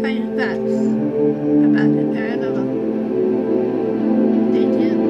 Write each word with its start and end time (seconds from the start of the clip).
terrifying 0.00 0.36
facts 0.36 0.76
about 1.66 1.90
the 1.96 2.02
paranormal. 2.14 2.66
Stay 4.50 4.64
tuned. 4.64 5.02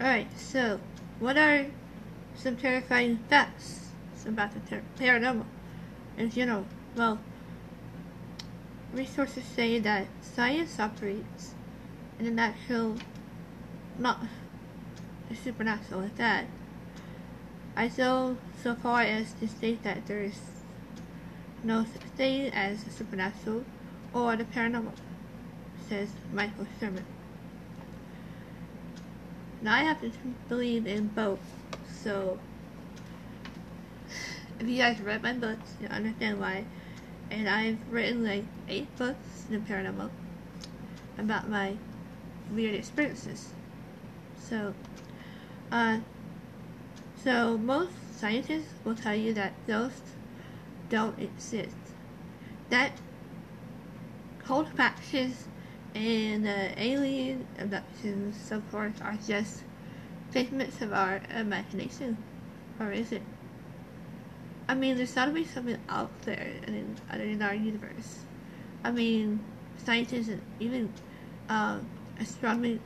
Alright, 0.00 0.28
so 0.38 0.80
what 1.18 1.36
are 1.36 1.66
some 2.34 2.56
terrifying 2.56 3.18
facts 3.28 3.90
about 4.26 4.52
the 4.54 4.60
paranormal 4.98 5.44
in 6.16 6.30
general? 6.30 6.64
Well, 6.96 7.18
resources 8.94 9.44
say 9.44 9.78
that 9.80 10.06
science 10.22 10.80
operates 10.80 11.54
in 12.18 12.26
a 12.26 12.30
natural, 12.30 12.96
not 13.98 14.20
supernatural 15.34 16.02
at 16.02 16.16
that. 16.16 16.46
I 17.76 17.88
go 17.88 18.36
so 18.62 18.74
far 18.74 19.02
as 19.02 19.32
to 19.34 19.48
state 19.48 19.82
that 19.84 20.06
there 20.06 20.22
is 20.22 20.40
no 21.62 21.84
such 21.84 22.02
thing 22.16 22.52
as 22.52 22.84
the 22.84 22.90
supernatural 22.90 23.64
or 24.12 24.36
the 24.36 24.44
paranormal, 24.44 24.92
says 25.88 26.10
Michael 26.32 26.66
Shermer. 26.80 27.04
Now 29.62 29.74
I 29.74 29.84
have 29.84 30.00
to 30.00 30.10
believe 30.48 30.86
in 30.86 31.08
both, 31.08 31.40
so 32.02 32.38
if 34.58 34.68
you 34.68 34.78
guys 34.78 35.00
read 35.00 35.22
my 35.22 35.32
books, 35.32 35.74
you 35.80 35.88
understand 35.88 36.40
why. 36.40 36.64
And 37.30 37.48
I've 37.48 37.78
written 37.90 38.24
like 38.24 38.44
eight 38.68 38.94
books 38.96 39.46
in 39.48 39.54
the 39.54 39.72
paranormal 39.72 40.10
about 41.18 41.48
my 41.48 41.76
weird 42.52 42.74
experiences. 42.74 43.52
So, 44.38 44.74
uh, 45.72 45.98
so 47.22 47.58
most 47.58 47.92
scientists 48.18 48.72
will 48.84 48.94
tell 48.94 49.14
you 49.14 49.34
that 49.34 49.52
ghosts 49.66 50.12
don't 50.88 51.18
exist. 51.18 51.76
That 52.70 52.92
cold 54.44 54.68
factions 54.68 55.46
and 55.94 56.46
uh, 56.46 56.68
alien 56.76 57.46
abductions, 57.58 58.36
so 58.40 58.60
forth, 58.70 59.00
are 59.02 59.18
just 59.26 59.62
figments 60.30 60.80
of 60.80 60.92
our 60.92 61.20
imagination, 61.34 62.16
or 62.78 62.92
is 62.92 63.12
it? 63.12 63.22
I 64.68 64.74
mean, 64.74 64.96
there's 64.96 65.14
got 65.14 65.26
to 65.26 65.32
be 65.32 65.44
something 65.44 65.78
out 65.88 66.10
there 66.22 66.52
in, 66.66 66.96
in 67.12 67.42
our 67.42 67.54
universe. 67.54 68.20
I 68.84 68.92
mean, 68.92 69.40
scientists 69.84 70.28
and 70.28 70.40
even 70.60 70.92
um, 71.48 71.86
astronomy 72.20 72.80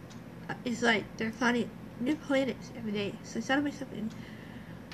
uh, 0.49 0.55
is 0.65 0.83
like 0.83 1.05
they're 1.19 1.31
finding 1.33 1.69
new 2.05 2.17
planets 2.17 2.71
every 2.77 2.93
day. 2.93 3.15
So 3.25 3.35
there's 3.35 3.49
got 3.49 3.57
to 3.57 3.63
be 3.63 3.71
something 3.71 4.11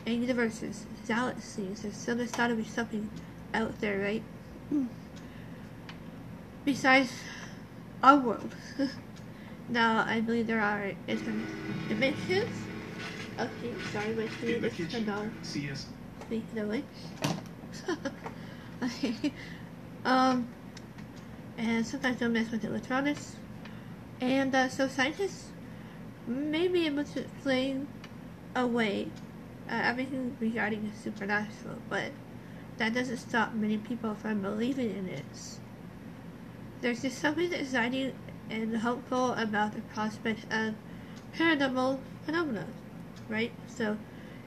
in 0.06 0.22
universes, 0.22 0.86
galaxies. 1.06 1.82
There's 1.82 1.96
still 1.96 2.16
there's 2.16 2.32
got 2.32 2.48
to 2.48 2.54
be 2.54 2.64
something 2.64 3.10
out 3.54 3.80
there, 3.80 3.98
right? 4.00 4.22
Besides 6.64 7.12
our 8.02 8.18
world. 8.18 8.54
now, 9.68 10.04
I 10.06 10.20
believe 10.20 10.46
there 10.46 10.60
are 10.60 10.92
different 11.06 11.46
dimensions. 11.88 12.48
Okay, 13.38 13.72
sorry, 13.92 14.14
my 14.14 14.22
In 14.22 14.30
screen 14.30 14.60
the 14.60 14.66
is 14.68 14.72
kitchen, 14.74 15.04
turned 15.04 15.08
on. 15.10 15.32
CS 15.42 15.86
Speaking 16.26 16.58
of 16.58 16.68
which. 16.68 16.84
okay. 18.82 19.32
Um, 20.04 20.48
and 21.58 21.86
sometimes 21.86 22.18
they'll 22.18 22.28
mess 22.28 22.50
with 22.50 22.64
electronics. 22.64 23.36
And 24.20 24.54
uh, 24.54 24.68
so 24.68 24.88
scientists 24.88 25.49
may 26.30 26.68
be 26.68 26.86
able 26.86 27.04
to 27.04 27.20
explain 27.20 27.88
away 28.54 29.08
uh, 29.68 29.74
everything 29.74 30.36
regarding 30.40 30.90
the 30.90 30.96
supernatural, 30.96 31.76
but 31.88 32.12
that 32.78 32.94
doesn't 32.94 33.18
stop 33.18 33.54
many 33.54 33.76
people 33.76 34.14
from 34.14 34.40
believing 34.40 34.90
in 34.96 35.08
it. 35.08 35.24
There's 36.80 37.02
just 37.02 37.18
something 37.18 37.52
exciting 37.52 38.14
and 38.48 38.78
hopeful 38.78 39.32
about 39.34 39.74
the 39.74 39.82
prospect 39.82 40.44
of 40.52 40.74
paranormal 41.36 42.00
phenomena, 42.24 42.66
right? 43.28 43.52
So 43.68 43.98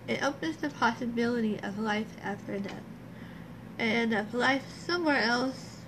it 0.07 0.23
opens 0.23 0.57
the 0.57 0.69
possibility 0.69 1.59
of 1.61 1.79
life 1.79 2.17
after 2.23 2.57
death 2.59 2.83
and 3.77 4.13
of 4.13 4.33
life 4.33 4.63
somewhere 4.85 5.21
else 5.21 5.79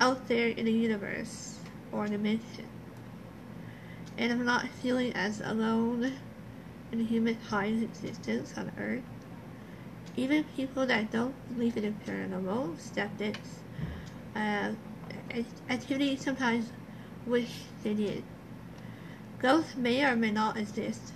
out 0.00 0.28
there 0.28 0.48
in 0.48 0.64
the 0.64 0.72
universe 0.72 1.58
or 1.92 2.06
dimension. 2.08 2.69
And 4.20 4.32
of 4.32 4.38
not 4.40 4.68
feeling 4.68 5.14
as 5.14 5.40
alone 5.40 6.12
in 6.92 7.06
humankind's 7.06 7.82
existence 7.82 8.52
on 8.54 8.70
Earth. 8.76 9.02
Even 10.14 10.44
people 10.44 10.86
that 10.86 11.10
don't 11.10 11.34
believe 11.54 11.74
in 11.78 11.84
the 11.84 12.12
paranormal, 12.12 12.78
skeptics, 12.78 13.60
uh, 14.36 14.72
activity 15.70 16.16
sometimes 16.16 16.70
wish 17.24 17.62
they 17.82 17.94
did. 17.94 18.22
Ghosts 19.38 19.74
may 19.76 20.04
or 20.04 20.14
may 20.16 20.30
not 20.30 20.58
exist, 20.58 21.14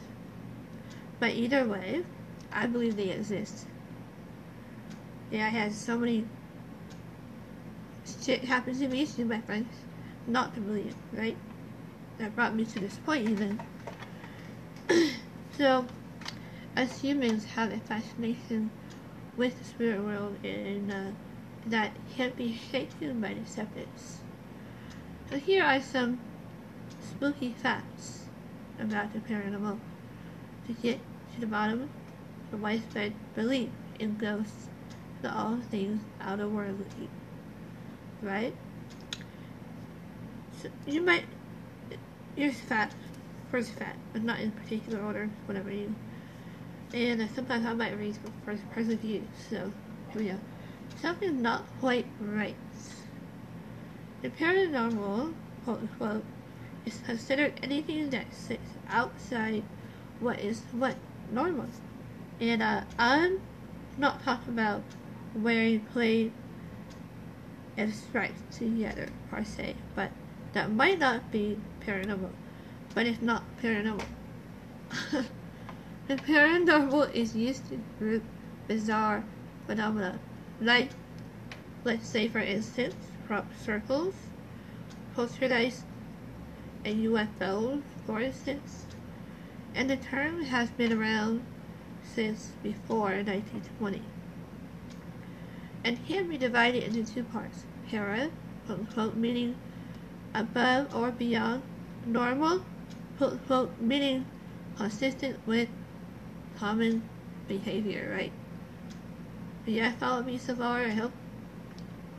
but 1.21 1.33
either 1.33 1.67
way, 1.67 2.05
I 2.51 2.67
believe 2.67 2.97
they 2.97 3.11
exist. 3.11 3.67
Yeah, 5.31 5.45
I 5.45 5.51
had 5.51 5.75
so 5.75 5.99
many 5.99 6.27
shit 8.23 8.45
happen 8.45 8.79
to 8.79 8.89
me 8.89 9.05
to 9.05 9.27
my 9.27 9.43
friends 9.43 9.75
not 10.27 10.55
to 10.55 10.61
believe, 10.63 10.95
right? 11.13 11.37
That 12.19 12.35
brought 12.35 12.55
me 12.55 12.65
to 12.65 12.81
this 12.81 12.97
point 12.99 13.29
even. 13.29 13.61
so, 15.59 15.87
as 16.77 17.01
humans 17.01 17.45
have 17.45 17.73
a 17.73 17.79
fascination 17.79 18.71
with 19.37 19.59
the 19.59 19.65
spirit 19.65 20.03
world 20.03 20.37
and 20.45 20.93
uh, 20.93 21.11
that 21.67 21.93
can't 22.15 22.37
be 22.37 22.59
shaken 22.71 23.21
by 23.21 23.35
the 23.35 23.47
skeptics. 23.51 24.19
So 25.31 25.39
here 25.39 25.65
are 25.65 25.81
some 25.81 26.21
spooky 27.01 27.55
facts 27.61 28.27
about 28.79 29.13
the 29.13 29.21
paranormal 29.21 29.79
to 30.67 30.73
get 30.75 31.01
to 31.35 31.41
the 31.41 31.47
bottom 31.47 31.89
of 32.53 32.61
widespread 32.61 33.15
belief 33.35 33.71
in 33.99 34.17
ghosts 34.17 34.69
and 35.23 35.33
all 35.33 35.59
things 35.71 36.03
out 36.21 36.41
of 36.41 36.51
outerworldly. 36.51 37.09
Right? 38.23 38.55
So 40.61 40.69
you 40.87 41.01
might 41.01 41.25
here's 42.37 42.59
fat, 42.59 42.93
first 43.51 43.73
fact, 43.73 43.99
but 44.13 44.23
not 44.23 44.41
in 44.41 44.51
particular 44.53 45.03
order, 45.03 45.31
whatever 45.47 45.71
you 45.71 45.95
and 46.95 47.21
uh, 47.21 47.27
sometimes 47.35 47.67
I 47.67 47.75
might 47.75 47.99
read 47.99 48.17
first 48.45 48.71
person 48.71 48.97
view, 48.99 49.25
so 49.51 49.73
here 50.13 50.23
we 50.23 50.29
go. 50.29 50.39
Something 51.03 51.43
not 51.43 51.65
quite 51.81 52.07
right. 52.21 52.55
The 54.23 54.31
paranormal, 54.31 55.35
quote 55.65 55.81
unquote, 55.81 56.25
is 56.87 57.01
considered 57.05 57.55
anything 57.63 58.11
that 58.11 58.33
sits 58.33 58.71
outside 58.89 59.65
what 60.21 60.39
is 60.39 60.63
what 60.71 60.95
normal. 61.33 61.67
And 62.41 62.63
uh, 62.63 62.83
I'm 62.97 63.41
not 63.99 64.23
talking 64.23 64.53
about 64.53 64.83
wearing 65.35 65.81
plain 65.81 66.33
and 67.77 67.93
stripes 67.93 68.41
together 68.57 69.09
per 69.31 69.43
se, 69.43 69.75
but 69.97 70.13
that 70.53 70.71
might 70.71 71.01
not 71.01 71.33
be 71.33 71.59
paranormal, 71.87 72.31
but 72.95 73.07
it's 73.07 73.23
not 73.23 73.45
paranormal. 73.63 74.05
the 76.09 76.17
paranormal 76.17 77.13
is 77.15 77.35
used 77.35 77.69
to 77.69 77.81
group 77.99 78.23
bizarre 78.69 79.25
phenomena, 79.67 80.19
like, 80.61 80.91
let's 81.85 82.09
say 82.09 82.29
for 82.29 82.41
instance, 82.41 82.95
crop 83.27 83.47
circles, 83.65 84.15
poltergeist, 85.15 85.85
and 86.85 87.05
UFOs, 87.05 87.83
for 88.07 88.21
instance. 88.21 88.87
And 89.75 89.91
the 89.91 89.97
term 89.97 90.45
has 90.45 90.71
been 90.71 90.93
around 90.93 91.43
since 92.03 92.53
before 92.63 93.11
1920 93.11 94.03
and 95.85 96.07
can 96.07 96.29
be 96.29 96.39
divided 96.39 96.83
into 96.83 97.05
two 97.05 97.25
parts. 97.25 97.65
Para, 97.91 98.31
quote 98.67 98.79
unquote, 98.79 99.17
meaning 99.17 99.57
above 100.35 100.95
or 100.95 101.11
beyond 101.11 101.63
normal, 102.07 102.65
quote 103.19 103.33
unquote, 103.33 103.81
meaning 103.81 104.27
consistent 104.77 105.39
with 105.47 105.69
common 106.59 107.03
behavior, 107.49 108.15
right? 108.17 108.33
But 109.65 109.75
yeah, 109.75 109.93
follow 109.93 110.23
me 110.23 110.39
so 110.39 110.55
far, 110.55 110.81
I 110.81 110.91
hope 110.91 111.13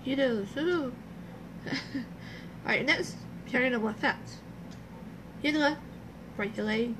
you 0.04 0.16
do. 0.16 0.48
So. 0.54 0.92
Alright, 2.66 2.86
next, 2.86 3.18
paranormal 3.52 3.96
facts. 3.96 4.38
Your 5.42 5.76
leg. 6.58 6.96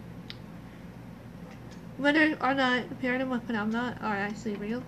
Whether 1.98 2.38
or 2.42 2.54
not 2.54 3.02
paranormal 3.02 3.46
phenomena 3.46 3.98
are 4.02 4.16
actually 4.16 4.56
real, 4.56 4.84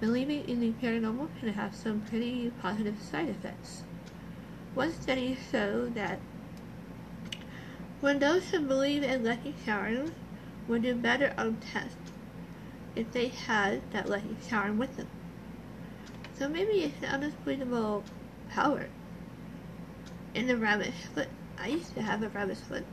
believing 0.00 0.48
in 0.48 0.60
the 0.60 0.72
paranormal 0.82 1.28
can 1.38 1.52
have 1.52 1.74
some 1.74 2.00
pretty 2.02 2.50
positive 2.62 2.96
side 3.02 3.28
effects. 3.28 3.82
One 4.74 4.92
study 4.92 5.36
showed 5.50 5.94
that 5.96 6.20
when 8.00 8.18
those 8.18 8.48
who 8.50 8.60
believe 8.60 9.02
in 9.02 9.24
lucky 9.24 9.54
charms 9.64 10.12
would 10.66 10.82
do 10.82 10.94
better 10.94 11.34
on 11.36 11.56
tests 11.56 11.96
if 12.96 13.10
they 13.12 13.28
had 13.28 13.82
that 13.92 14.08
lucky 14.08 14.36
charm 14.48 14.78
with 14.78 14.96
them. 14.96 15.08
So 16.34 16.48
maybe 16.48 16.84
it's 16.84 17.02
an 17.02 17.10
unexplainable 17.10 18.04
power 18.50 18.88
in 20.34 20.46
the 20.46 20.56
rabbit's 20.56 21.06
foot. 21.14 21.28
I 21.58 21.68
used 21.68 21.94
to 21.94 22.02
have 22.02 22.22
a 22.22 22.28
rabbit's 22.28 22.60
foot. 22.60 22.84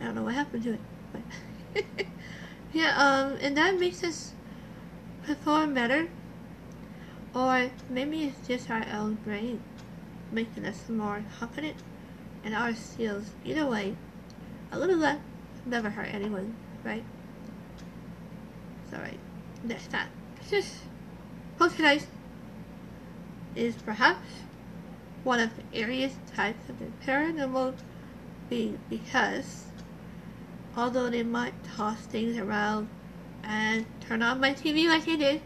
I 0.00 0.04
don't 0.04 0.16
know 0.16 0.24
what 0.24 0.34
happened 0.34 0.64
to 0.64 0.74
it, 0.74 0.80
but 1.12 1.84
yeah, 2.72 2.94
um, 2.96 3.38
and 3.40 3.56
that 3.56 3.78
makes 3.78 4.04
us 4.04 4.32
perform 5.24 5.74
better. 5.74 6.08
Or 7.34 7.70
maybe 7.88 8.24
it's 8.24 8.46
just 8.46 8.70
our 8.70 8.84
own 8.92 9.14
brain 9.14 9.62
making 10.30 10.66
us 10.66 10.88
more 10.88 11.24
confident 11.38 11.76
in 12.44 12.54
our 12.54 12.74
skills. 12.74 13.30
Either 13.44 13.66
way, 13.66 13.96
a 14.70 14.78
little 14.78 14.96
less 14.96 15.18
never 15.66 15.90
hurt 15.90 16.08
anyone, 16.12 16.54
right? 16.84 17.04
Alright. 18.92 19.18
Next 19.64 19.90
time. 19.90 20.08
Just 20.50 20.74
poltergeist 21.58 22.08
is 23.54 23.76
perhaps 23.76 24.26
one 25.24 25.40
of 25.40 25.50
the 25.56 25.84
earliest 25.84 26.16
types 26.34 26.68
of 26.68 26.78
the 26.78 26.86
paranormal 27.06 27.74
being 28.48 28.78
because 28.90 29.66
although 30.76 31.08
they 31.08 31.22
might 31.22 31.54
toss 31.64 32.00
things 32.00 32.36
around 32.36 32.88
and 33.44 33.86
turn 34.00 34.22
on 34.22 34.40
my 34.40 34.52
TV 34.52 34.88
like 34.88 35.04
they 35.04 35.16
did, 35.16 35.42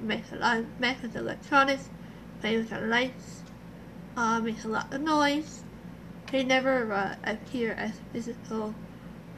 make 0.00 0.24
a 0.32 0.36
lot 0.36 0.64
mess 0.78 1.00
with 1.02 1.14
electronics, 1.16 1.88
play 2.40 2.56
with 2.56 2.70
the 2.70 2.80
lights, 2.80 3.42
uh, 4.16 4.40
make 4.40 4.62
a 4.64 4.68
lot 4.68 4.92
of 4.92 5.00
noise, 5.00 5.59
they 6.30 6.44
never 6.44 7.16
appear 7.24 7.72
as 7.72 7.92
physical 8.12 8.74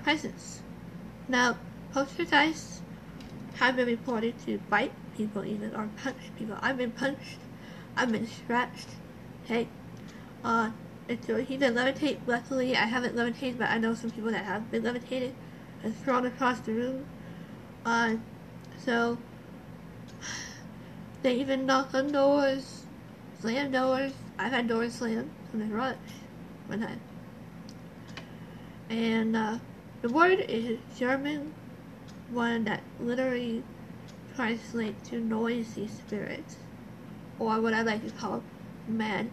presence. 0.03 0.63
Now, 1.29 1.57
poltergeists 1.93 2.83
have 3.55 3.77
been 3.77 3.87
reported 3.87 4.35
to 4.47 4.59
bite 4.71 4.93
people 5.17 5.45
even 5.45 5.75
or 5.75 5.89
punch 6.03 6.17
people. 6.39 6.57
I've 6.61 6.77
been 6.77 6.91
punched, 6.91 7.39
I've 7.97 8.13
been 8.13 8.27
scratched. 8.27 8.89
Hey, 9.45 9.69
uh, 10.45 10.71
it's 11.09 11.27
he 11.27 11.57
can 11.57 11.75
levitate. 11.75 12.19
Luckily, 12.27 12.77
I 12.77 12.87
haven't 12.87 13.17
levitated, 13.17 13.59
but 13.59 13.71
I 13.71 13.79
know 13.79 13.95
some 13.95 14.11
people 14.11 14.31
that 14.31 14.45
have 14.45 14.71
been 14.71 14.83
levitated 14.83 15.35
and 15.83 15.97
thrown 15.97 16.27
across 16.27 16.61
the 16.61 16.73
room. 16.73 17.07
Uh, 17.85 18.17
so 18.85 19.19
they 21.23 21.35
even 21.35 21.67
knock 21.67 21.95
on 21.95 22.13
doors, 22.13 22.85
slam 23.41 23.73
doors. 23.73 24.13
I've 24.39 24.53
had 24.53 24.69
doors 24.69 24.95
slammed 24.95 25.31
from 25.51 25.61
the 25.61 25.75
And 28.91 29.37
uh, 29.37 29.59
the 30.03 30.09
word 30.09 30.41
is 30.49 30.79
German, 30.99 31.53
one 32.31 32.65
that 32.65 32.83
literally 33.01 33.63
translates 34.35 35.09
to 35.11 35.21
noisy 35.21 35.89
spirits, 35.89 36.57
or 37.39 37.61
what 37.61 37.75
I 37.75 37.83
like 37.83 38.05
to 38.05 38.11
call 38.11 38.43
mad 38.89 39.31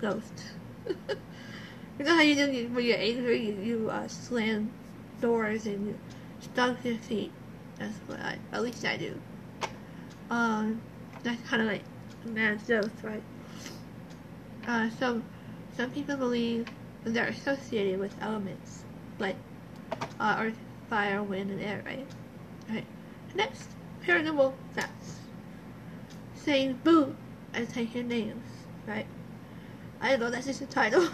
ghost. 0.00 0.44
you 0.86 2.04
know 2.04 2.14
how 2.14 2.22
you 2.22 2.34
do 2.34 2.68
when 2.72 2.84
you're 2.84 2.98
angry, 2.98 3.46
you, 3.46 3.54
you 3.54 3.90
uh, 3.90 4.08
slam 4.08 4.72
doors 5.20 5.66
and 5.66 5.88
you 5.88 5.98
stomp 6.40 6.84
your 6.84 6.96
feet. 6.96 7.32
That's 7.78 7.96
what 8.06 8.20
I, 8.20 8.38
at 8.52 8.62
least 8.62 8.84
I 8.84 8.96
do. 8.96 9.20
Um, 10.30 10.80
that's 11.22 11.42
kind 11.48 11.62
of 11.62 11.68
like 11.68 11.82
mad 12.24 12.60
ghost, 12.66 12.94
right? 13.02 13.22
Uh, 14.66 14.88
so 14.98 15.22
some 15.76 15.90
people 15.90 16.16
believe 16.16 16.66
they're 17.04 17.26
associated 17.26 17.98
with 17.98 18.14
elements 18.20 18.84
like 19.18 19.36
uh, 20.20 20.36
earth, 20.38 20.58
fire, 20.88 21.22
wind, 21.22 21.50
and 21.50 21.60
air, 21.60 21.82
right? 21.84 22.06
Right. 22.68 22.86
Next, 23.34 23.68
paranormal 24.06 24.54
facts. 24.74 25.18
Saying 26.34 26.80
boo 26.84 27.14
and 27.52 27.68
taking 27.68 28.08
names, 28.08 28.46
right? 28.86 29.06
I 30.00 30.16
know 30.16 30.30
that's 30.30 30.46
just 30.46 30.60
a 30.60 30.66
title. 30.66 31.08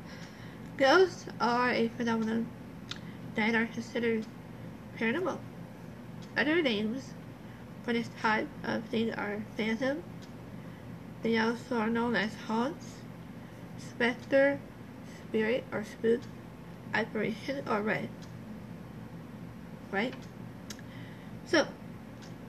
Ghosts 0.76 1.26
are 1.40 1.70
a 1.70 1.88
phenomenon 1.88 2.46
that 3.34 3.54
are 3.54 3.66
considered 3.66 4.26
paranormal. 4.98 5.38
Other 6.36 6.60
names 6.60 7.14
for 7.84 7.92
this 7.92 8.10
type 8.20 8.48
of 8.64 8.84
thing 8.84 9.14
are 9.14 9.42
phantom. 9.56 10.02
They 11.22 11.38
also 11.38 11.76
are 11.76 11.88
known 11.88 12.16
as 12.16 12.34
haunts, 12.46 12.95
specter, 13.96 14.60
spirit, 15.28 15.64
or 15.72 15.84
spook, 15.84 16.20
apparition, 16.92 17.66
or 17.68 17.80
red. 17.80 18.08
Right? 19.90 20.14
So, 21.46 21.66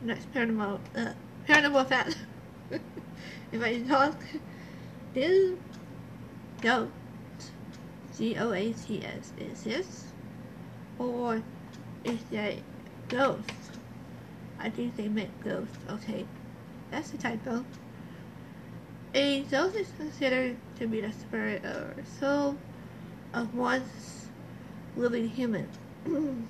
next 0.01 0.31
paranormal, 0.33 0.79
uh, 0.95 1.13
paranormal 1.47 1.88
fact. 1.88 2.17
if 3.51 3.63
I 3.63 3.81
talk, 3.83 4.21
do 5.13 5.57
goat, 6.61 6.91
G-O-A-T-S, 8.17 9.33
is 9.38 9.63
this? 9.63 10.03
Or 10.99 11.41
is 12.04 12.19
that 12.31 12.56
ghost? 13.07 13.42
I 14.59 14.69
think 14.69 14.97
they 14.97 15.07
meant 15.07 15.31
ghost, 15.44 15.71
okay. 15.89 16.25
That's 16.92 17.13
a 17.13 17.18
typo. 17.18 17.63
A 19.14 19.44
ghost 19.44 19.76
is 19.76 19.87
considered 19.97 20.57
to 20.80 20.87
be 20.87 21.02
the 21.02 21.11
spirit 21.11 21.64
or 21.66 21.95
soul 22.19 22.57
of 23.33 23.56
once 23.56 24.28
living 24.95 25.30
human. 25.30 25.69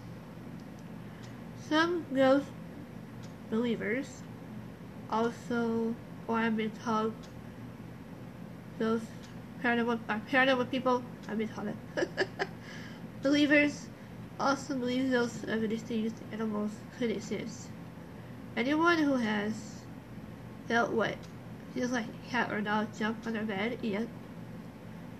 Some 1.70 2.06
ghost 2.14 2.48
believers 3.50 4.22
also, 5.10 5.96
or 6.28 6.38
I've 6.38 6.58
been 6.58 6.72
told, 6.84 7.14
those 8.80 9.02
paranormal, 9.64 10.00
paranormal 10.32 10.70
people, 10.70 11.04
I've 11.28 11.38
been 11.38 11.50
told 11.50 11.68
it. 11.68 12.08
Believers 13.24 13.88
also 14.40 14.76
believe 14.76 15.10
those 15.10 15.44
of 15.44 15.68
distinct 15.70 16.22
animals 16.32 16.72
could 16.98 17.12
exist. 17.12 17.70
Anyone 18.56 19.00
who 19.00 19.16
has 19.16 19.54
felt 20.68 20.92
what 20.92 21.16
feels 21.77 21.91
like 21.91 22.05
cat 22.29 22.51
or 22.51 22.60
dog 22.60 22.88
jump 22.98 23.27
on 23.27 23.34
their 23.34 23.43
bed, 23.43 23.77
yet 23.84 24.07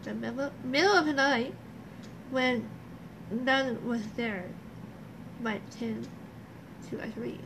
the 0.04 0.14
middle, 0.14 0.52
middle 0.64 0.94
of 0.94 1.06
the 1.06 1.14
night, 1.14 1.54
when 2.32 2.68
none 3.30 3.86
was 3.88 4.02
there, 4.16 4.46
might 5.40 5.62
tend 5.70 6.08
to 6.90 7.00
agree. 7.00 7.40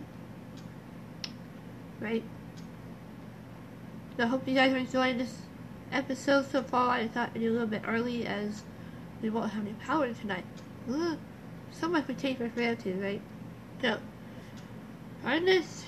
Right? 1.99 2.23
So 4.15 4.23
I 4.23 4.27
hope 4.27 4.47
you 4.47 4.55
guys 4.55 4.73
are 4.73 4.77
enjoying 4.77 5.17
this 5.17 5.39
episode 5.91 6.49
so 6.49 6.63
far. 6.63 6.91
I 6.91 7.07
thought 7.09 7.31
it'd 7.31 7.41
be 7.41 7.47
a 7.47 7.51
little 7.51 7.67
bit 7.67 7.81
early 7.85 8.25
as 8.25 8.63
we 9.21 9.29
won't 9.29 9.51
have 9.51 9.63
any 9.63 9.73
power 9.73 10.13
tonight. 10.13 10.45
So 11.73 11.89
much 11.89 12.07
we 12.07 12.13
take 12.13 12.37
for 12.37 12.47
granted, 12.47 13.01
right? 13.01 13.21
So, 13.81 13.97
on 15.25 15.45
this 15.45 15.83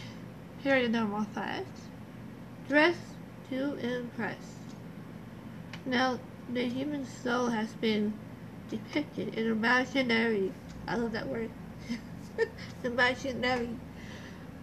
paranormal 0.64 1.28
fact, 1.34 1.68
dress 2.68 2.96
to 3.54 3.76
impress. 3.76 4.56
Now, 5.86 6.20
the 6.52 6.68
human 6.68 7.06
soul 7.06 7.48
has 7.48 7.74
been 7.74 8.14
depicted 8.70 9.36
in 9.36 9.48
imaginary, 9.52 10.52
I 10.88 10.96
love 10.96 11.12
that 11.12 11.28
word, 11.28 11.52
imaginary 12.84 13.70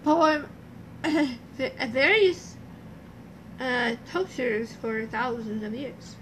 at 0.05 0.47
various 1.91 2.57
uh, 3.61 3.95
cultures 4.11 4.73
for 4.73 5.07
thousands 5.07 5.63
of 5.63 5.75
years. 5.75 6.17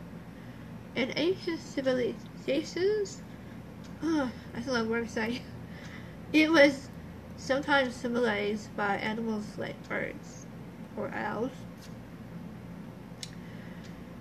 In 0.94 1.12
ancient 1.16 1.60
civilizations, 1.60 3.22
oh, 4.02 4.30
that's 4.52 4.66
a 4.66 4.72
long 4.72 4.88
word 4.90 5.08
it 6.32 6.50
was 6.50 6.90
sometimes 7.38 7.94
symbolized 7.94 8.76
by 8.76 8.96
animals 8.96 9.46
like 9.56 9.88
birds 9.88 10.44
or 10.96 11.10
owls. 11.14 11.52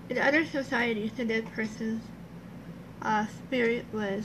In 0.08 0.16
other 0.18 0.44
societies, 0.46 1.12
the 1.12 1.24
dead 1.24 1.46
person's 1.52 2.02
uh, 3.02 3.26
spirit 3.26 3.84
was 3.92 4.24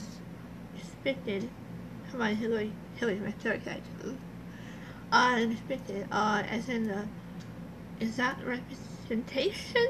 depicted. 0.76 1.50
Come 2.10 2.22
on, 2.22 2.36
Hillary, 2.36 2.72
Hillary's 2.96 3.20
my 3.20 3.32
third 3.32 3.60
actually. 3.66 4.16
Uh, 5.12 5.40
depicted 5.40 6.06
uh, 6.10 6.42
as 6.48 6.68
in 6.68 6.88
the 6.88 7.06
is 8.00 8.16
that 8.16 8.38
representation? 8.44 9.86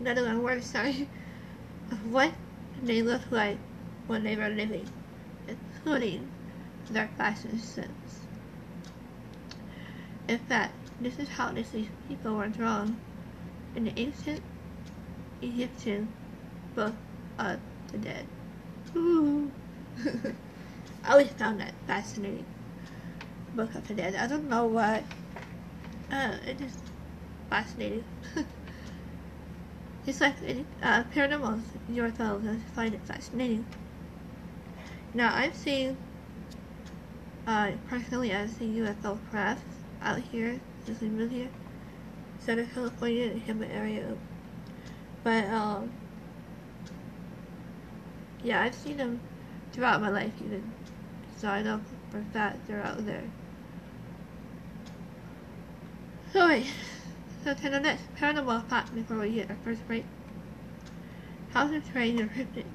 Another 0.00 0.22
long 0.22 0.42
word, 0.42 0.64
sorry. 0.64 1.08
Of 1.90 2.12
what 2.12 2.32
they 2.82 3.02
look 3.02 3.32
like 3.32 3.58
when 4.06 4.22
they 4.22 4.36
were 4.36 4.48
living, 4.48 4.88
including 5.48 6.30
their 6.88 7.08
fashion 7.16 7.58
sense. 7.58 8.20
In 10.28 10.38
fact, 10.38 10.74
this 11.00 11.18
is 11.18 11.28
how 11.28 11.50
these 11.50 11.74
people 12.06 12.36
were 12.36 12.46
drawn 12.46 13.00
in 13.74 13.84
the 13.84 13.98
ancient 13.98 14.40
Egyptian 15.42 16.08
book 16.74 16.94
of 17.38 17.58
the 17.92 17.98
dead. 17.98 18.26
Ooh. 18.96 19.50
I 21.04 21.12
always 21.12 21.30
found 21.30 21.60
that 21.60 21.72
fascinating 21.86 22.46
book 23.54 23.74
of 23.74 23.86
the 23.88 23.94
dead. 23.94 24.14
I 24.14 24.26
don't 24.26 24.48
know 24.48 24.66
why. 24.66 25.04
Uh, 26.10 26.36
it 26.46 26.60
is 26.60 26.76
fascinating. 27.48 28.04
It's 30.06 30.20
like 30.20 30.34
uh, 30.82 31.04
paranormal 31.14 31.60
UFOs. 31.92 32.48
I 32.48 32.56
find 32.74 32.94
it 32.94 33.00
fascinating. 33.02 33.64
Now 35.12 35.34
I've 35.34 35.54
seen, 35.54 35.96
uh, 37.46 37.72
personally, 37.88 38.34
I've 38.34 38.50
seen 38.50 38.74
UFO 38.76 39.18
crafts 39.30 39.76
out 40.02 40.18
here 40.18 40.58
since 40.84 41.00
we 41.00 41.08
moved 41.08 41.32
here, 41.32 41.48
Southern 42.40 42.66
California, 42.68 43.26
in 43.26 43.34
the 43.34 43.40
Hammond 43.40 43.72
area. 43.72 44.16
But 45.22 45.44
um, 45.46 45.92
yeah, 48.42 48.62
I've 48.62 48.74
seen 48.74 48.96
them 48.96 49.20
throughout 49.72 50.00
my 50.00 50.08
life, 50.08 50.32
even 50.44 50.72
so 51.36 51.48
I 51.48 51.62
know 51.62 51.80
for 52.10 52.18
a 52.18 52.24
fact 52.32 52.66
they're 52.66 52.82
out 52.82 53.04
there. 53.06 53.24
So 56.32 56.48
wait. 56.48 56.66
So 57.42 57.54
to 57.54 57.70
the 57.70 57.80
next 57.80 58.04
paranormal 58.16 58.68
fact 58.68 58.94
before 58.94 59.18
we 59.18 59.30
hit 59.30 59.50
our 59.50 59.56
first 59.64 59.86
break. 59.86 60.04
How 61.50 61.66
to 61.68 61.80
train 61.80 62.18
your 62.18 62.28
cryptid. 62.28 62.66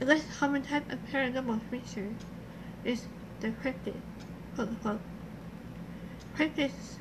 The 0.00 0.06
less 0.06 0.24
common 0.38 0.62
type 0.62 0.90
of 0.92 0.98
paranormal 1.10 1.68
creature 1.68 2.10
is 2.84 3.06
the 3.40 3.50
cryptid, 3.50 3.94
quote 4.54 4.68
unquote. 4.68 5.00
Cryptids 6.36 6.98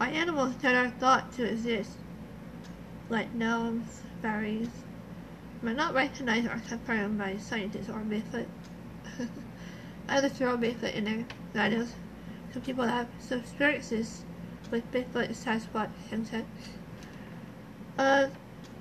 are 0.00 0.06
animals 0.06 0.54
that 0.62 0.74
are 0.74 0.90
thought 0.90 1.32
to 1.32 1.44
exist, 1.44 1.90
like 3.10 3.34
gnomes, 3.34 4.02
fairies, 4.20 4.68
but 5.62 5.76
not 5.76 5.94
recognize 5.94 6.44
or 6.46 6.60
confirmed 6.68 7.18
by 7.18 7.36
scientists 7.36 7.88
or 7.88 8.00
Bigfoot. 8.00 8.46
I 10.08 10.20
just 10.20 10.36
throw 10.36 10.56
Bigfoot 10.56 10.94
in 10.94 11.04
there. 11.04 11.72
Is, 11.72 11.94
some 12.52 12.62
people 12.62 12.84
have 12.84 13.08
some 13.18 13.40
experiences 13.40 14.24
with 14.70 14.90
Bigfoot, 14.92 15.30
Sasquatch, 15.30 15.90
and 16.10 16.26
such. 16.26 16.44
Uh, 17.98 18.28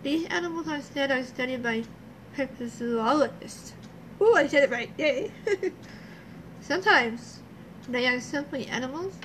these 0.04 0.28
animals 0.28 0.68
are 0.68 0.82
standard 0.82 1.26
studied 1.26 1.64
by 1.64 1.84
cryptozoologists. 2.36 3.72
Ooh, 4.22 4.36
I 4.36 4.48
said 4.48 4.64
it 4.64 4.72
right, 4.72 4.92
yay! 4.98 5.32
Sometimes 6.62 7.40
they 7.88 8.08
are 8.08 8.20
simply 8.20 8.68
animals 8.68 9.16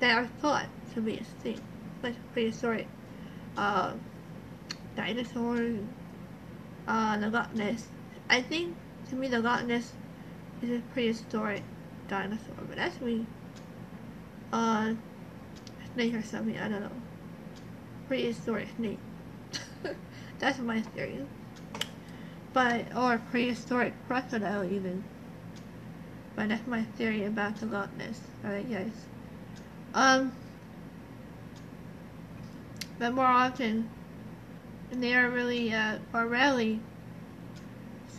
that 0.00 0.16
are 0.16 0.26
thought 0.40 0.66
to 0.94 1.00
be 1.00 1.14
extinct, 1.14 1.62
like 2.02 2.14
prehistoric 2.32 2.88
uh, 3.60 3.92
dinosaurs, 4.96 5.78
uh, 6.88 7.18
the 7.18 7.28
Loch 7.28 7.54
Ness. 7.54 7.88
I 8.30 8.40
think, 8.40 8.74
to 9.10 9.14
me, 9.14 9.28
the 9.28 9.40
Loch 9.40 9.66
Ness 9.66 9.92
is 10.62 10.70
a 10.70 10.82
prehistoric 10.94 11.62
dinosaur, 12.08 12.54
but 12.66 12.76
that's 12.76 12.98
me. 13.02 13.26
Uh, 14.50 14.94
snake 15.92 16.14
or 16.14 16.22
something, 16.22 16.58
I 16.58 16.68
don't 16.68 16.80
know. 16.80 16.90
Prehistoric 18.08 18.68
snake. 18.76 18.98
That's 20.40 20.58
my 20.58 20.80
theory. 20.80 21.24
But, 22.52 22.96
or 22.96 23.18
prehistoric 23.30 23.94
crocodile 24.08 24.64
even. 24.64 25.04
But 26.34 26.48
that's 26.48 26.66
my 26.66 26.82
theory 26.82 27.24
about 27.26 27.60
the 27.60 27.66
Loch 27.66 27.96
Ness. 27.96 28.20
Alright 28.44 28.68
guys. 28.68 29.04
Um, 29.94 30.32
but 33.00 33.14
more 33.14 33.24
often, 33.24 33.88
they 34.92 35.14
are 35.14 35.30
really, 35.30 35.72
uh, 35.72 35.96
or 36.12 36.26
rarely 36.26 36.78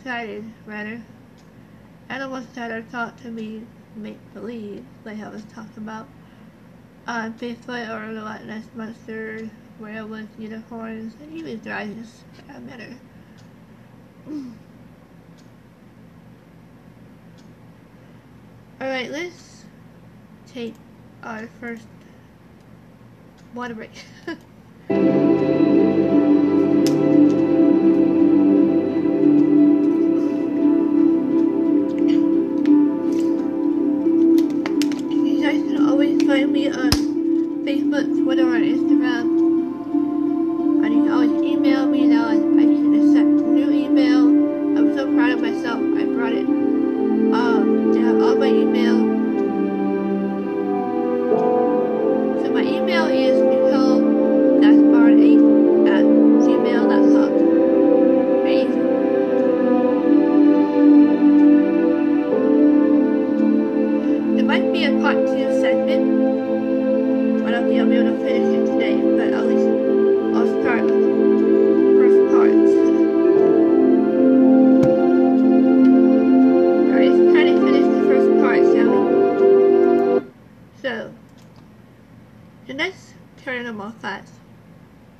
sighted, 0.02 0.44
rather. 0.66 1.00
Animals 2.08 2.46
that 2.54 2.72
are 2.72 2.82
thought 2.82 3.16
to 3.18 3.30
be 3.30 3.64
make-believe, 3.94 4.84
like 5.04 5.20
I 5.20 5.28
was 5.28 5.44
talking 5.44 5.78
about 5.78 6.08
uh, 7.06 7.30
Bigfoot 7.30 7.88
or 7.88 8.12
the 8.12 8.22
Loch 8.22 8.42
Ness 8.44 8.66
Monster, 8.74 9.48
werewolves, 9.78 10.26
unicorns, 10.36 11.14
and 11.22 11.32
even 11.32 11.60
dragons, 11.60 12.24
for 12.32 12.42
that 12.52 12.62
matter. 12.64 12.98
Alright, 18.80 19.12
let's 19.12 19.64
take 20.48 20.74
our 21.22 21.46
first 21.60 21.86
water 23.54 23.74
break. 23.74 23.92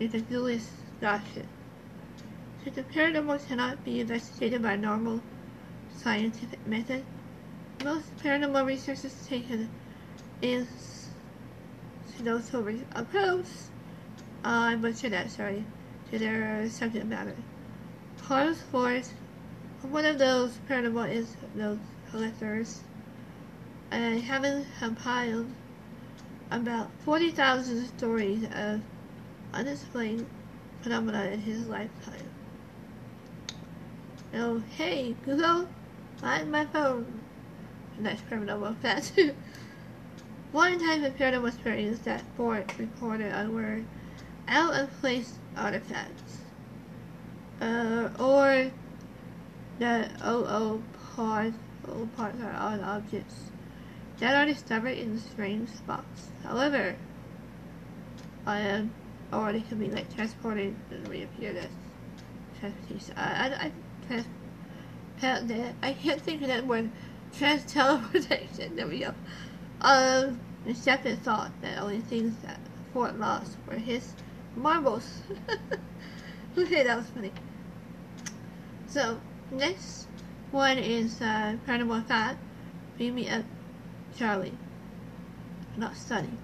is 0.02 0.14
a 0.14 0.21
Julius 0.21 0.68
Scholarship. 0.99 1.47
Since 2.64 2.76
the 2.76 2.82
paranormal 2.82 3.47
cannot 3.47 3.85
be 3.85 4.00
investigated 4.00 4.61
by 4.61 4.75
normal 4.75 5.21
scientific 5.94 6.66
method, 6.66 7.04
most 7.85 8.16
paranormal 8.18 8.66
researchers 8.66 9.14
take 9.28 9.49
an 9.50 9.68
institutional 10.42 10.73
approach, 12.97 13.47
uh, 14.44 14.49
I 14.49 14.75
butchered 14.75 15.12
that, 15.12 15.30
sorry, 15.30 15.64
to 16.11 16.18
their 16.18 16.68
subject 16.68 17.06
matter. 17.06 17.37
Charles 18.26 18.61
Fort, 18.73 19.09
one 19.82 20.04
of 20.04 20.18
those 20.18 20.59
paranormal 20.68 21.12
is 21.12 21.37
those 21.54 21.78
collectors, 22.11 22.80
and 23.92 24.21
having 24.21 24.66
compiled 24.80 25.47
about 26.50 26.90
40,000 27.04 27.87
stories 27.87 28.44
of 28.52 28.80
unexplained 29.52 30.26
phenomena 30.82 31.25
in 31.25 31.40
his 31.40 31.66
lifetime. 31.66 32.28
Oh, 34.35 34.62
hey, 34.76 35.14
Google, 35.25 35.68
find 36.16 36.50
my 36.50 36.64
phone. 36.66 37.21
Next 37.99 38.28
paranormal 38.30 38.76
fact. 38.78 39.18
One 40.52 40.78
time 40.78 41.04
of 41.04 41.16
paranormal 41.16 41.49
experience 41.49 42.00
that 42.00 42.23
Fort 42.37 42.73
reported 42.78 43.32
on 43.32 43.54
were 43.54 43.82
out 44.49 44.75
of 44.75 44.90
place 45.00 45.35
artifacts. 45.56 46.38
Uh, 47.61 48.09
or 48.18 48.71
the 49.78 50.11
OO 50.26 50.82
parts, 51.14 51.56
OO 51.88 52.09
parts 52.16 52.40
are 52.42 52.54
odd 52.54 52.80
objects 52.80 53.50
that 54.18 54.35
are 54.35 54.47
discovered 54.47 54.97
in 54.99 55.18
strange 55.18 55.68
spots. 55.68 56.28
However, 56.42 56.97
I 58.47 58.61
am 58.61 58.92
or 59.32 59.52
they 59.52 59.60
can 59.60 59.78
be 59.78 59.90
like 59.90 60.14
transported 60.14 60.76
and 60.90 61.08
reappear 61.08 61.56
as 61.56 61.68
transportation. 62.60 63.14
I, 63.16 63.48
I, 63.48 63.72
I, 64.14 64.24
trans, 65.18 65.52
I 65.82 65.92
can't 65.94 66.20
think 66.20 66.42
of 66.42 66.48
that 66.48 66.66
word. 66.66 66.90
Trans 67.36 67.64
teleportation. 67.64 68.76
There 68.76 68.86
we 68.86 69.00
go. 69.00 69.14
Um, 69.80 70.40
the 70.66 70.74
captain 70.74 71.16
thought 71.16 71.50
that 71.62 71.80
only 71.82 72.00
things 72.00 72.34
that 72.42 72.60
Fort 72.92 73.18
lost 73.18 73.56
were 73.66 73.76
his 73.76 74.14
marbles. 74.54 75.22
okay, 76.58 76.84
that 76.84 76.96
was 76.96 77.06
funny. 77.06 77.32
So, 78.86 79.20
next 79.50 80.08
one 80.50 80.78
is 80.78 81.20
uh, 81.22 81.56
Paranormal 81.66 82.06
Fact. 82.06 82.38
Beam 82.98 83.14
me 83.14 83.28
up, 83.28 83.44
Charlie. 84.16 84.52
Not 85.76 85.96
Sunny. 85.96 86.36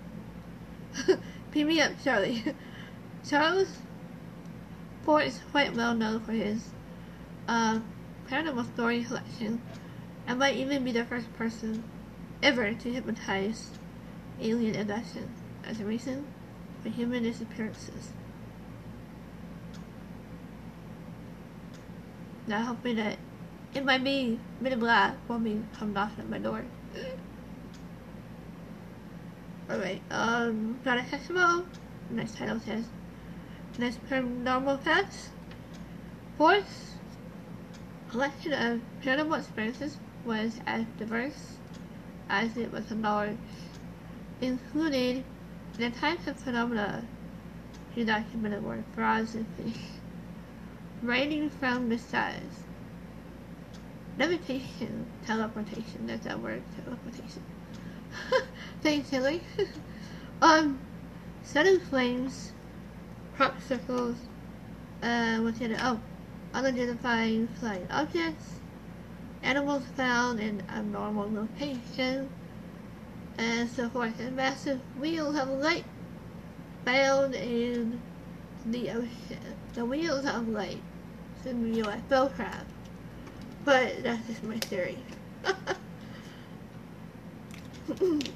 Beam 1.50 1.68
me 1.68 1.80
up, 1.82 1.92
Charlie. 2.02 2.42
Charles 3.28 3.68
Fort 5.04 5.24
is 5.26 5.40
quite 5.50 5.74
well 5.74 5.94
known 5.94 6.20
for 6.20 6.32
his 6.32 6.70
uh, 7.46 7.80
paranormal 8.30 8.72
story 8.72 9.04
collection, 9.04 9.60
and 10.26 10.38
might 10.38 10.56
even 10.56 10.82
be 10.82 10.92
the 10.92 11.04
first 11.04 11.30
person 11.34 11.84
ever 12.42 12.72
to 12.72 12.92
hypnotize 12.92 13.70
alien 14.40 14.76
abduction 14.76 15.28
as 15.64 15.78
a 15.78 15.84
reason 15.84 16.26
for 16.82 16.88
human 16.88 17.22
disappearances. 17.22 18.12
Now 22.46 22.62
hoping 22.62 22.96
that 22.96 23.18
it 23.74 23.84
might 23.84 24.02
be 24.02 24.40
in 24.64 24.78
Black 24.78 25.16
will 25.28 25.38
be 25.38 25.60
come 25.78 25.92
knocking 25.92 26.20
at 26.20 26.30
my 26.30 26.38
door. 26.38 26.64
Alright, 29.70 30.00
um, 30.10 30.80
got 30.82 30.96
a 30.96 31.02
Heximo. 31.02 31.66
Next 32.10 32.38
title 32.38 32.58
says, 32.60 32.86
Next 33.78 34.04
paranormal 34.08 34.82
facts. 34.82 35.30
Fourth, 36.36 36.96
collection 38.10 38.52
of 38.52 38.80
paranormal 39.02 39.38
experiences 39.38 39.98
was 40.24 40.58
as 40.66 40.84
diverse 40.98 41.58
as 42.28 42.56
it 42.56 42.72
was 42.72 42.90
large, 42.90 43.36
including 44.40 45.24
the 45.78 45.90
types 45.90 46.26
of 46.26 46.36
phenomena 46.36 47.04
he 47.94 48.04
documented 48.04 48.64
were 48.64 48.82
frogs 48.94 49.36
and 49.36 49.46
fish, 49.56 49.80
ranging 51.00 51.48
from 51.48 51.88
the 51.88 51.98
size, 51.98 52.64
levitation, 54.18 55.06
teleportation, 55.24 56.06
that's 56.06 56.24
that 56.24 56.40
word, 56.40 56.62
teleportation. 56.74 57.42
Thanks, 58.82 59.10
Hilly. 59.10 59.42
um, 60.42 60.80
setting 61.42 61.78
flames, 61.78 62.52
crop 63.38 63.54
circles, 63.62 64.16
uh, 65.00 65.38
what's 65.38 65.60
in 65.60 65.70
it? 65.70 65.78
Oh, 65.80 66.00
unidentifying 66.52 67.48
flying 67.60 67.86
objects, 67.88 68.58
animals 69.44 69.84
found 69.96 70.40
in 70.40 70.60
abnormal 70.68 71.30
locations, 71.32 72.28
and 73.38 73.70
so 73.70 73.88
forth. 73.90 74.18
And 74.18 74.34
massive 74.34 74.80
wheels 74.98 75.38
of 75.38 75.48
light 75.50 75.84
found 76.84 77.36
in 77.36 78.00
the 78.66 78.90
ocean. 78.90 79.54
The 79.74 79.84
wheels 79.84 80.26
of 80.26 80.48
light 80.48 80.82
in 81.46 81.72
the 81.72 81.82
UFO 81.82 82.34
craft. 82.34 82.66
But 83.64 84.02
that's 84.02 84.26
just 84.26 84.42
my 84.42 84.58
theory. 84.58 84.98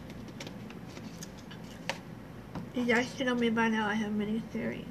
you 2.75 2.85
guys 2.85 3.15
should 3.15 3.27
know 3.27 3.35
me 3.35 3.51
by 3.51 3.69
now, 3.69 3.87
I 3.87 3.95
have 3.95 4.13
many 4.13 4.41
theories. 4.53 4.85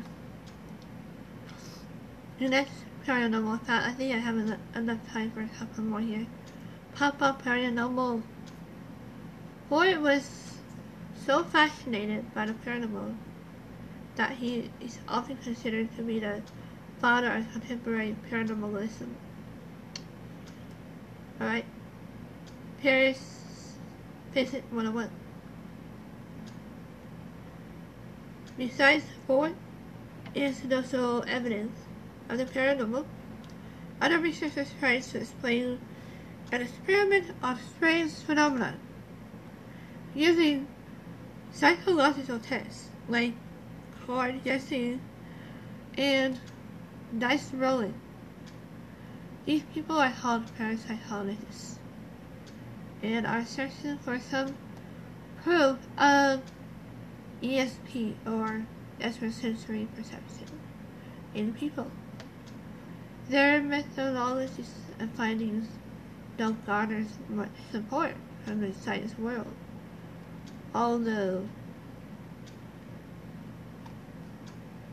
The 2.39 2.49
next 2.49 2.73
paranormal 3.05 3.61
thought, 3.61 3.83
I 3.83 3.91
think 3.91 4.13
I 4.13 4.17
have 4.19 4.37
enough, 4.37 4.59
enough 4.75 4.99
time 5.11 5.31
for 5.31 5.41
a 5.41 5.47
couple 5.47 5.83
more 5.83 5.99
here. 5.99 6.27
Pop-up 6.95 7.43
paranormal. 7.43 8.21
Fort 9.69 10.01
was 10.01 10.57
so 11.25 11.43
fascinated 11.43 12.33
by 12.33 12.45
the 12.45 12.53
paranormal 12.53 13.15
that 14.15 14.31
he 14.33 14.69
is 14.79 14.99
often 15.07 15.37
considered 15.37 15.95
to 15.95 16.03
be 16.03 16.19
the 16.19 16.41
father 16.99 17.31
of 17.31 17.51
contemporary 17.51 18.15
paranormalism. 18.29 19.09
Alright. 21.39 21.65
Here's 22.79 23.17
Visit 24.33 24.63
101. 24.71 25.20
Besides 28.61 29.05
is 30.35 30.71
also 30.71 31.21
evidence 31.21 31.79
of 32.29 32.37
the 32.37 32.45
paranormal. 32.45 33.07
Other 33.99 34.19
researchers 34.19 34.71
tried 34.79 35.01
to 35.01 35.21
explain 35.21 35.79
an 36.51 36.61
experiment 36.61 37.33
of 37.41 37.59
strange 37.59 38.11
phenomena 38.11 38.77
using 40.13 40.67
psychological 41.51 42.37
tests 42.37 42.89
like 43.09 43.33
card 44.05 44.43
guessing 44.43 45.01
and 45.97 46.39
dice 47.17 47.51
rolling. 47.55 47.95
These 49.47 49.63
people 49.73 49.97
are 49.97 50.13
called 50.13 50.45
parapsychologists 50.55 51.77
and 53.01 53.25
are 53.25 53.43
searching 53.43 53.97
for 53.97 54.19
some 54.19 54.55
proof 55.41 55.79
of 55.97 56.43
ESP 57.41 58.15
or 58.25 58.65
extrasensory 58.99 59.87
perception 59.95 60.47
in 61.33 61.53
people. 61.53 61.91
Their 63.29 63.61
methodologies 63.61 64.69
and 64.99 65.11
findings 65.13 65.67
don't 66.37 66.65
garner 66.65 67.05
much 67.29 67.49
support 67.71 68.13
from 68.45 68.61
the 68.61 68.73
science 68.73 69.17
world, 69.17 69.53
although 70.73 71.47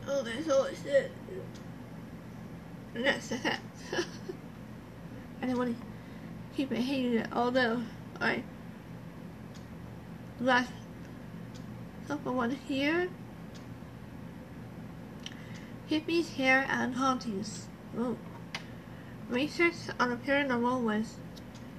oh, 0.07 0.23
that's 0.23 0.49
all 0.49 0.63
it 0.65 0.77
said. 0.77 1.11
That's. 2.93 3.31
I 5.41 5.45
don't 5.45 5.57
want 5.57 5.77
to 5.77 5.85
keep 6.55 6.71
it 6.71 6.81
hanging, 6.81 7.25
although, 7.31 7.81
alright. 8.15 8.43
Last 10.41 10.71
couple 12.09 12.33
one 12.33 12.49
here. 12.67 13.07
Hippies, 15.91 16.33
hair, 16.37 16.65
and 16.67 16.95
hauntings. 16.95 17.67
Ooh. 17.95 18.17
Research 19.29 19.75
on 19.99 20.09
the 20.09 20.15
paranormal 20.15 20.81
was 20.81 21.17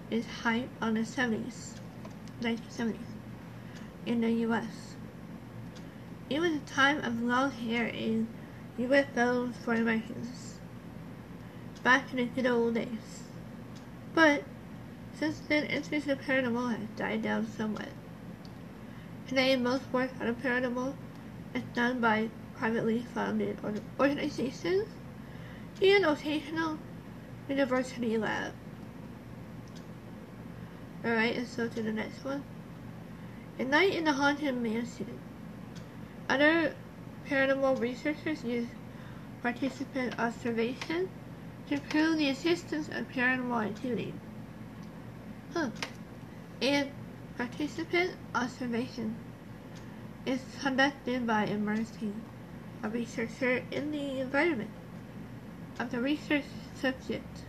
is 0.09 0.25
hype 0.43 0.69
on 0.81 0.95
the 0.95 1.01
70s, 1.01 1.73
1970s, 2.41 2.95
in 4.07 4.21
the 4.21 4.31
U.S. 4.47 4.95
It 6.29 6.39
was 6.39 6.53
a 6.53 6.61
time 6.61 6.99
of 6.99 7.21
long 7.21 7.51
hair 7.51 7.87
in 7.87 8.29
UFOs 8.79 9.55
for 9.65 9.75
Americans, 9.75 10.61
back 11.83 12.13
in 12.13 12.19
the 12.19 12.25
good 12.27 12.47
old 12.47 12.75
days. 12.75 13.25
But 14.15 14.45
since 15.13 15.41
then, 15.41 15.65
interest 15.65 16.07
in 16.07 16.19
paranormal 16.19 16.79
has 16.79 16.89
died 16.97 17.23
down 17.23 17.49
somewhat. 17.49 17.89
Today, 19.31 19.55
most 19.55 19.85
work 19.93 20.11
on 20.21 20.35
paranormal 20.35 20.93
is 21.55 21.63
done 21.73 22.01
by 22.01 22.31
privately 22.57 23.07
funded 23.15 23.57
organizations 24.01 24.89
and 25.81 26.05
occasional 26.05 26.81
university 27.49 28.19
lab. 28.19 28.53
Alright, 31.05 31.37
and 31.37 31.47
so 31.47 31.69
to 31.69 31.81
the 31.81 31.93
next 31.93 32.25
one. 32.25 32.43
A 33.61 33.65
Night 33.65 33.95
in 33.95 34.03
the 34.03 34.15
Haunted 34.15 34.57
Mansion. 34.57 35.21
Other 36.29 36.75
paranormal 37.29 37.79
researchers 37.79 38.43
use 38.43 38.67
participant 39.43 40.19
observation 40.19 41.09
to 41.69 41.79
prove 41.79 42.19
the 42.19 42.31
existence 42.31 42.89
of 42.89 43.09
paranormal 43.11 43.67
activity. 43.67 44.13
Huh. 45.55 45.71
And 46.61 46.91
participant 47.41 48.13
observation 48.35 49.17
is 50.27 50.41
conducted 50.61 51.27
by 51.27 51.45
immersing 51.45 52.21
a 52.83 52.89
researcher 52.91 53.65
in 53.71 53.91
the 53.91 54.21
environment 54.21 54.69
of 55.79 55.91
the 55.91 55.99
research 55.99 56.45
subject 56.79 57.45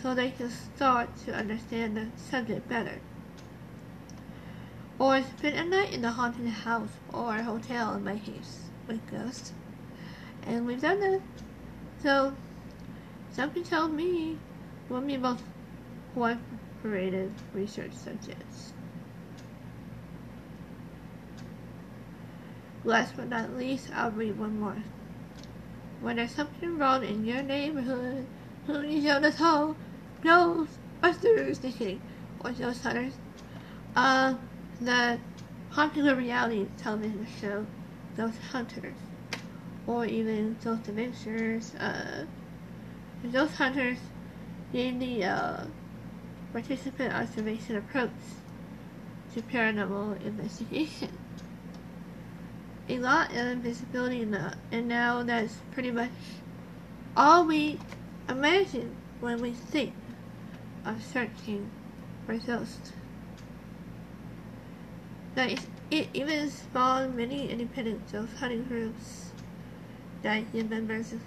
so 0.00 0.14
they 0.14 0.30
can 0.30 0.48
start 0.48 1.08
to 1.16 1.34
understand 1.34 1.96
the 1.96 2.06
subject 2.16 2.68
better. 2.68 3.00
Or 5.00 5.20
spend 5.20 5.56
a 5.56 5.64
night 5.64 5.92
in 5.92 6.02
the 6.02 6.12
haunted 6.12 6.46
house 6.46 6.94
or 7.12 7.34
hotel 7.34 7.94
in 7.94 8.04
my 8.04 8.18
case 8.20 8.66
with 8.86 9.04
ghosts. 9.10 9.52
And 10.46 10.64
we've 10.64 10.80
done 10.80 11.00
that. 11.00 11.20
So, 12.04 12.36
something 13.32 13.64
told 13.64 13.94
me 13.94 14.38
we'll 14.88 15.00
be 15.00 15.16
most 15.16 15.42
cooperative 16.14 17.32
research 17.52 17.94
subjects. 17.94 18.72
Last 22.84 23.16
but 23.16 23.28
not 23.28 23.56
least, 23.56 23.90
I'll 23.94 24.10
read 24.10 24.36
one 24.38 24.58
more. 24.58 24.82
When 26.00 26.16
there's 26.16 26.32
something 26.32 26.78
wrong 26.78 27.04
in 27.04 27.24
your 27.24 27.42
neighborhood, 27.42 28.26
who 28.66 28.80
please 28.80 29.04
show 29.04 29.18
us 29.18 29.40
all. 29.40 29.76
Ghostbusters, 30.24 31.62
just 31.62 31.78
kidding. 31.78 32.00
Or 32.44 32.50
Ghost 32.50 32.82
Hunters. 32.82 33.14
Uh, 33.94 34.34
the 34.80 35.20
popular 35.70 36.16
reality 36.16 36.66
television 36.76 37.26
show, 37.40 37.66
Ghost 38.16 38.38
Hunters. 38.50 38.96
Or 39.86 40.04
even 40.04 40.56
Ghost 40.64 40.88
Adventures. 40.88 41.76
Uh, 41.76 42.24
Ghost 43.32 43.54
Hunters 43.54 43.98
in 44.72 44.98
the 44.98 45.24
uh, 45.24 45.64
participant 46.52 47.14
observation 47.14 47.76
approach 47.76 48.10
to 49.34 49.42
paranormal 49.42 50.20
investigation 50.24 51.10
a 52.88 52.98
lot 52.98 53.30
of 53.30 53.36
invisibility 53.36 54.24
now, 54.24 54.52
and 54.70 54.88
now 54.88 55.22
that's 55.22 55.56
pretty 55.72 55.90
much 55.90 56.10
all 57.16 57.46
we 57.46 57.78
imagine 58.28 58.94
when 59.20 59.40
we 59.40 59.52
think 59.52 59.94
of 60.84 61.02
searching 61.02 61.70
by 62.26 62.36
Ghost. 62.38 62.92
Now, 65.36 65.48
it 65.90 66.08
even 66.12 66.50
spawned 66.50 67.16
many 67.16 67.50
independent 67.50 68.10
ghost 68.10 68.34
hunting 68.36 68.64
groups 68.64 69.32
that 70.22 70.50
the 70.52 70.62
members 70.62 71.12
and 71.12 71.20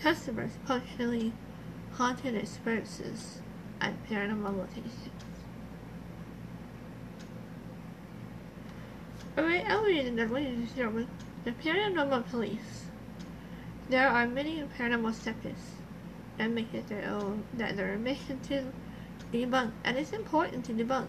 customers 0.00 0.52
functionally 0.66 1.32
haunted 1.92 2.34
experiences 2.34 3.40
at 3.80 3.92
paranormal 4.08 4.56
locations. 4.56 5.10
Alright, 9.36 9.64
it 9.68 10.30
ladies 10.30 10.58
and 10.58 10.76
gentlemen. 10.76 11.08
The 11.44 11.50
paranormal 11.50 12.30
police. 12.30 12.84
There 13.88 14.08
are 14.08 14.28
many 14.28 14.62
paranormal 14.62 15.12
skeptics 15.12 15.72
that 16.38 16.52
make 16.52 16.72
it 16.72 16.86
their 16.86 17.10
own 17.10 17.42
that 17.52 17.76
their 17.76 17.98
mission 17.98 18.38
to 18.42 18.72
debunk 19.32 19.72
and 19.82 19.98
it's 19.98 20.12
important 20.12 20.64
to 20.66 20.72
debunk 20.72 21.08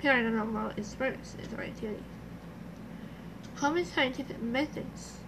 paranormal 0.00 0.78
experiences 0.78 1.52
or 1.52 1.62
activities. 1.62 2.04
Common 3.56 3.84
scientific 3.84 4.40
methods 4.40 5.18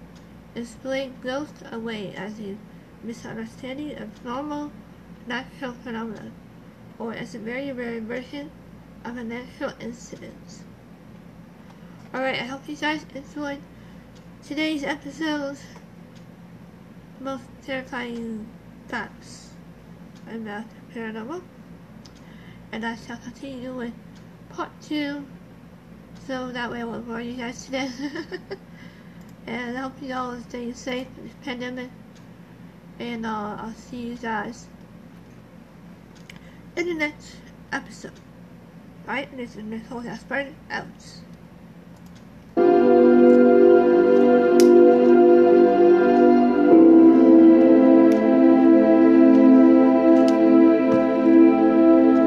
explain 0.54 1.16
ghosts 1.20 1.64
away 1.72 2.14
as 2.14 2.38
a 2.38 2.56
misunderstanding 3.02 3.98
of 3.98 4.24
normal 4.24 4.70
natural 5.26 5.72
phenomena 5.72 6.30
or 6.96 7.12
as 7.12 7.34
a 7.34 7.40
very 7.40 7.72
rare 7.72 8.00
version 8.00 8.52
of 9.04 9.16
a 9.16 9.24
natural 9.24 9.72
incident. 9.80 10.62
Alright, 12.12 12.40
I 12.40 12.44
hope 12.44 12.68
you 12.68 12.74
guys 12.74 13.06
enjoyed 13.14 13.60
today's 14.44 14.82
episode. 14.82 15.56
Most 17.20 17.44
terrifying 17.64 18.48
facts 18.88 19.50
about 20.26 20.64
the 20.68 20.98
paranormal. 20.98 21.40
And 22.72 22.84
I 22.84 22.96
shall 22.96 23.16
continue 23.18 23.72
with 23.72 23.92
part 24.48 24.72
two. 24.82 25.24
So 26.26 26.50
that 26.50 26.68
way 26.72 26.80
I 26.80 26.84
won't 26.84 27.06
bore 27.06 27.20
you 27.20 27.34
guys 27.34 27.64
to 27.66 27.70
death. 27.70 27.94
and 29.46 29.78
I 29.78 29.80
hope 29.80 29.92
you 30.02 30.12
all 30.12 30.32
are 30.32 30.40
staying 30.40 30.74
safe 30.74 31.06
in 31.16 31.28
this 31.28 31.36
pandemic. 31.44 31.90
And 32.98 33.24
uh, 33.24 33.56
I'll 33.56 33.74
see 33.74 33.98
you 33.98 34.16
guys 34.16 34.66
in 36.74 36.88
the 36.88 36.94
next 36.94 37.36
episode. 37.70 38.18
Alright, 39.06 39.36
this 39.36 39.54
is 39.54 39.62
Miss 39.62 39.86
Holt 39.86 40.06
Asper 40.06 40.48
out. 40.72 40.86